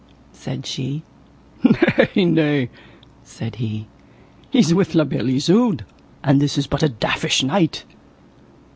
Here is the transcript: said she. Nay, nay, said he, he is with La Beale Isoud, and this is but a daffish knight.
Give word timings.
said 0.33 0.65
she. 0.65 1.03
Nay, 1.63 2.25
nay, 2.25 2.69
said 3.23 3.57
he, 3.57 3.85
he 4.49 4.57
is 4.57 4.73
with 4.73 4.95
La 4.95 5.03
Beale 5.03 5.29
Isoud, 5.29 5.85
and 6.23 6.41
this 6.41 6.57
is 6.57 6.65
but 6.65 6.81
a 6.81 6.89
daffish 6.89 7.43
knight. 7.43 7.83